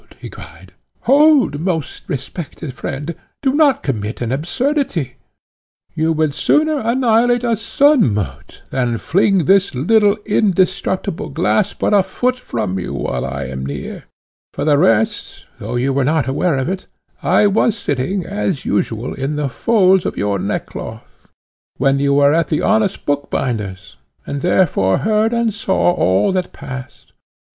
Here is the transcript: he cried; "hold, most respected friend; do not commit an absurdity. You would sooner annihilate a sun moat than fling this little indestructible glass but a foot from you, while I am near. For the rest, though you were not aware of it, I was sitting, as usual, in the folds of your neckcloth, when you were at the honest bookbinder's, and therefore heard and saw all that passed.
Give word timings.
he 0.17 0.31
cried; 0.31 0.73
"hold, 1.01 1.59
most 1.59 2.05
respected 2.07 2.73
friend; 2.73 3.13
do 3.43 3.53
not 3.53 3.83
commit 3.83 4.19
an 4.19 4.31
absurdity. 4.31 5.17
You 5.93 6.11
would 6.11 6.33
sooner 6.33 6.79
annihilate 6.79 7.43
a 7.43 7.55
sun 7.55 8.11
moat 8.15 8.63
than 8.71 8.97
fling 8.97 9.45
this 9.45 9.75
little 9.75 10.17
indestructible 10.25 11.29
glass 11.29 11.73
but 11.75 11.93
a 11.93 12.01
foot 12.01 12.35
from 12.35 12.79
you, 12.79 12.95
while 12.95 13.23
I 13.23 13.43
am 13.43 13.63
near. 13.63 14.05
For 14.53 14.65
the 14.65 14.79
rest, 14.79 15.45
though 15.59 15.75
you 15.75 15.93
were 15.93 16.03
not 16.03 16.27
aware 16.27 16.57
of 16.57 16.67
it, 16.67 16.87
I 17.21 17.45
was 17.45 17.77
sitting, 17.77 18.25
as 18.25 18.65
usual, 18.65 19.13
in 19.13 19.35
the 19.35 19.49
folds 19.49 20.07
of 20.07 20.17
your 20.17 20.39
neckcloth, 20.39 21.27
when 21.77 21.99
you 21.99 22.15
were 22.15 22.33
at 22.33 22.47
the 22.47 22.63
honest 22.63 23.05
bookbinder's, 23.05 23.97
and 24.25 24.41
therefore 24.41 24.97
heard 25.05 25.31
and 25.31 25.53
saw 25.53 25.91
all 25.93 26.31
that 26.31 26.51
passed. 26.53 27.13